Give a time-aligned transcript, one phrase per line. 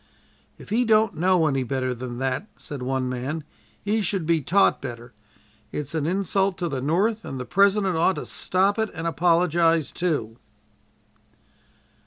[0.57, 3.43] "If he don't know any better than that," said one man,
[3.83, 5.13] "he should be taught better.
[5.71, 9.91] It's an insult to the North and the President ought to stop it and apologize,
[9.91, 10.37] too."